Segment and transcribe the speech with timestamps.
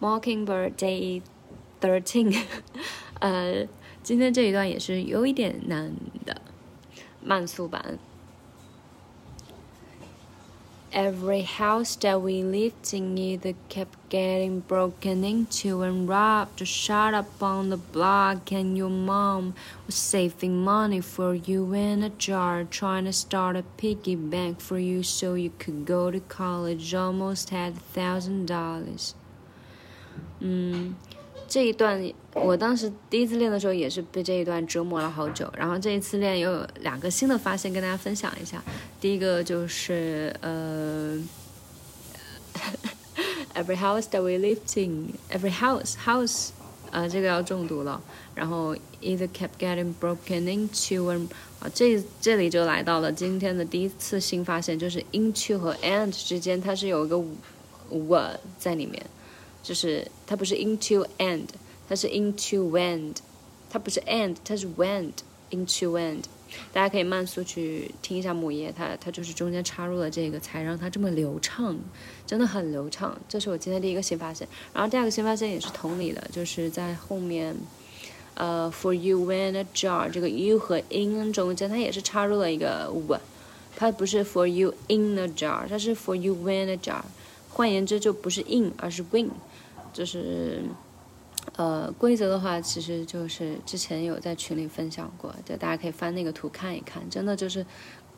[0.00, 1.22] Mockingbird Day
[1.80, 2.36] Thirteen，
[3.20, 3.66] 呃，
[4.02, 6.40] 今天这一段也是有一点难的，
[7.22, 7.98] 慢速版。
[10.92, 17.40] Every house that we lived in either kept getting broken into and robbed or shot up
[17.40, 19.52] on the block, and your mom
[19.86, 24.80] was saving money for you in a jar, trying to start a piggy bank for
[24.80, 26.92] you so you could go to college.
[26.92, 29.14] Almost had a thousand dollars.
[30.39, 30.95] 嗯，
[31.47, 35.51] 这一段我当时第一次练的时候也是被这一段折磨了好久。
[35.57, 38.61] 然后这一次练又有两个新的发现跟大家分享一下。
[38.99, 41.17] 第一个就是呃，
[43.55, 46.49] every house that we lived in，every house house，
[46.91, 48.01] 呃，这个要重读了。
[48.33, 51.27] 然后 either kept getting broken into an，
[51.59, 57.17] 啊，这这里就来到了今天的第一次新发现，就是 into 和 and 之间它是有一个
[57.89, 59.01] w 在里面。
[59.65, 61.47] 就是它不是 into end，
[61.89, 63.15] 它是 into wend
[63.67, 65.13] 它不是 end，它是 wend
[65.49, 66.25] into went。
[66.71, 71.75] 大家可以慢速去听一下母页，它它就是中间插入了这个，才让它这么流畅，
[72.27, 73.17] 真的很流畅。
[73.27, 74.47] 这是我今天第一个新发现。
[74.71, 77.53] 然后第二个新发现也是同理的，就是在后面，
[78.35, 83.19] 呃，for you win a jar，这个 you 和 in 中间它也是插入了一个 when，
[83.75, 87.01] 它不是 for you in a jar，它是 for you when a jar。
[87.55, 89.29] 换言之，就不是 in，而是 win。
[89.93, 90.61] 就是，
[91.55, 97.09] 呃，规则的话，其实就是之前有在群里分享过，就大家可以翻那个图看一看。
[97.09, 97.65] 真的就是，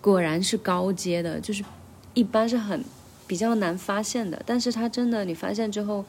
[0.01, 1.63] 果然是高阶的，就是
[2.15, 2.83] 一般是很
[3.27, 6.03] 比较难发现的，但是它真的你发现之后，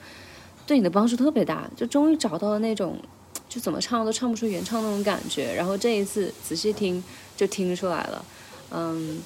[0.67, 2.99] 对你的帮助特别大，就终于找到了那种，
[3.47, 5.53] 就怎么唱都唱不出原唱那种感觉。
[5.55, 7.05] 然后这一次仔细听
[7.37, 8.25] 就听出来了，
[8.71, 9.21] 嗯，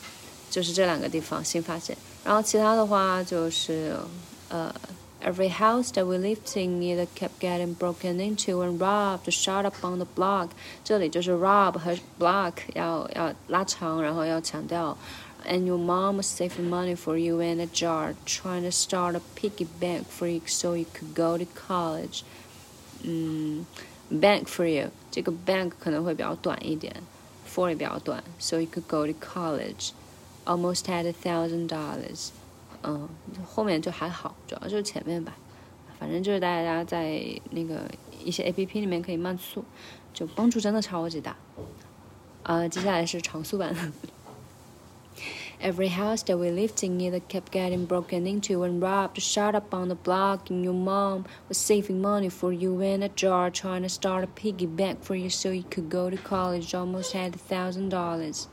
[0.52, 1.98] 就是这两个地方新发现。
[2.24, 3.96] 然后其他的话就是，
[4.50, 4.74] 呃。
[5.20, 9.98] Every house that we lived in either kept getting broken into and robbed, shot up on
[9.98, 10.50] the block。
[10.84, 14.96] 这里就是 rob 和 block 要要拉长，然后要强调。
[15.44, 19.66] And your mom was saving money for you in a jar, trying to start a piggy
[19.82, 22.22] bank for you so you could go to college.
[23.02, 23.66] 嗯，
[24.12, 26.94] bank for you 这个 bank 可能会比较短一点，
[27.52, 29.90] for 也比较短，so you could go to college.
[30.46, 32.30] Almost had a thousand dollars.
[32.84, 33.10] 嗯，
[33.46, 35.36] 后面就还好，主要就是前面吧。
[36.00, 37.90] 反正就是大家在那个
[38.24, 39.66] 一些 A P P 里面可以慢速，
[40.14, 41.36] 就帮助真的超级大。
[42.44, 43.76] 呃，接下来是长速版。
[45.60, 49.88] Every house that we lived in either kept getting broken into and robbed, shot up on
[49.88, 53.90] the block, and your mom was saving money for you in a jar, trying to
[53.90, 56.76] start a piggy bank for you so you could go to college.
[56.76, 58.48] Almost had a thousand dollars.